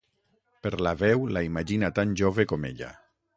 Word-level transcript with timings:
Per 0.63 0.71
la 0.87 0.93
veu, 1.01 1.21
la 1.37 1.43
imagina 1.49 1.91
tan 2.01 2.17
jove 2.23 2.47
com 2.55 2.67
ella. 2.73 2.91